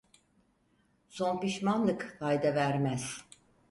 Son 1.09 1.39
pişmanlık 1.39 2.15
fayda 2.19 2.55
vermez. 2.55 3.23